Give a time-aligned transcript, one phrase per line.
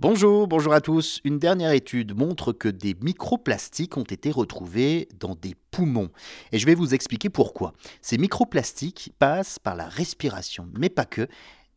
[0.00, 1.20] Bonjour, bonjour à tous.
[1.24, 6.10] Une dernière étude montre que des microplastiques ont été retrouvés dans des poumons.
[6.52, 7.72] Et je vais vous expliquer pourquoi.
[8.00, 11.26] Ces microplastiques passent par la respiration, mais pas que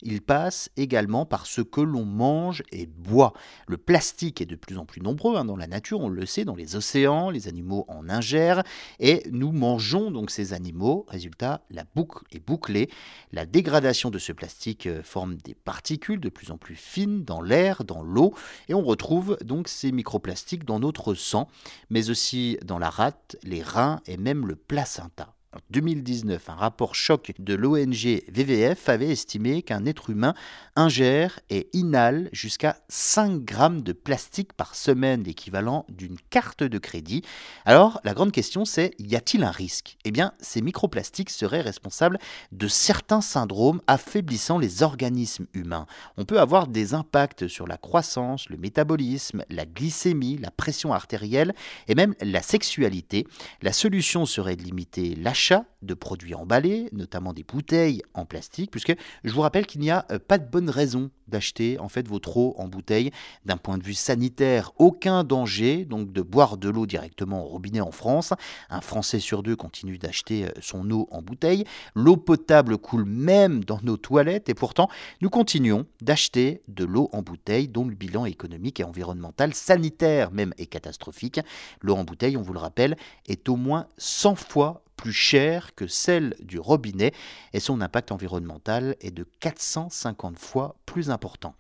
[0.02, 3.34] il passe également par ce que l'on mange et boit.
[3.68, 6.46] Le plastique est de plus en plus nombreux hein, dans la nature, on le sait,
[6.46, 8.64] dans les océans, les animaux en ingèrent,
[9.00, 11.06] et nous mangeons donc ces animaux.
[11.08, 12.90] Résultat, la boucle est bouclée.
[13.32, 17.42] La dégradation de ce plastique euh, forme des particules de plus en plus fines dans
[17.42, 18.34] l'air, dans l'eau,
[18.68, 21.48] et on retrouve donc ces microplastiques dans notre sang,
[21.90, 25.36] mais aussi dans la rate, les reins et même le placenta.
[25.54, 30.34] En 2019, un rapport choc de l'ONG VVF avait estimé qu'un être humain
[30.78, 37.24] ingère et inhale jusqu'à 5 grammes de plastique par semaine, l'équivalent d'une carte de crédit.
[37.66, 39.98] Alors, la grande question c'est, y a-t-il un risque?
[40.06, 42.18] Eh bien, ces microplastiques seraient responsables
[42.54, 45.86] de certains syndromes affaiblissant les organismes humains.
[46.16, 51.54] On peut avoir des impacts sur la croissance, le métabolisme, la glycémie, la pression artérielle
[51.90, 53.28] et même la sexualité.
[53.62, 55.41] La solution serait de limiter l'achat
[55.82, 60.06] de produits emballés, notamment des bouteilles en plastique, puisque je vous rappelle qu'il n'y a
[60.12, 63.12] euh, pas de bonne raison d'acheter en fait votre eau en bouteille.
[63.46, 67.82] D'un point de vue sanitaire, aucun danger donc de boire de l'eau directement au robinet
[67.82, 68.34] en France.
[68.70, 71.64] Un Français sur deux continue d'acheter euh, son eau en bouteille.
[71.96, 74.90] L'eau potable coule même dans nos toilettes et pourtant
[75.22, 80.54] nous continuons d'acheter de l'eau en bouteille dont le bilan économique et environnemental, sanitaire même
[80.58, 81.40] est catastrophique.
[81.82, 85.88] L'eau en bouteille, on vous le rappelle, est au moins 100 fois plus chère que
[85.88, 87.12] celle du robinet
[87.54, 91.56] et son impact environnemental est de 450 fois plus important.